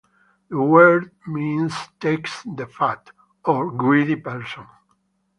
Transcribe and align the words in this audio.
The 0.49 0.59
word 0.59 1.11
means 1.27 1.75
"takes 1.99 2.41
the 2.41 2.65
fat," 2.65 3.11
or 3.45 3.69
"greedy 3.69 4.15
person. 4.15 4.65